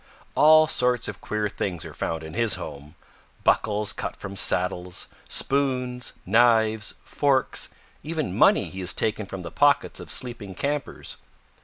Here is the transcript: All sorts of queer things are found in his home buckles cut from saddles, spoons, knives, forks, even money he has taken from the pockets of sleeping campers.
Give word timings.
All 0.33 0.65
sorts 0.65 1.07
of 1.07 1.21
queer 1.21 1.47
things 1.47 1.85
are 1.85 1.93
found 1.93 2.23
in 2.23 2.33
his 2.33 2.55
home 2.55 2.95
buckles 3.43 3.93
cut 3.93 4.15
from 4.15 4.35
saddles, 4.35 5.05
spoons, 5.29 6.13
knives, 6.25 6.95
forks, 7.05 7.69
even 8.01 8.35
money 8.35 8.63
he 8.71 8.79
has 8.79 8.93
taken 8.93 9.27
from 9.27 9.41
the 9.41 9.51
pockets 9.51 9.99
of 9.99 10.09
sleeping 10.09 10.55
campers. 10.55 11.17